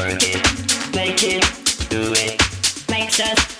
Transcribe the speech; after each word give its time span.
Burn 0.00 0.16
it, 0.22 0.94
make 0.94 1.22
it, 1.22 1.44
do 1.90 2.14
it, 2.14 2.40
makes 2.88 3.20
us. 3.20 3.59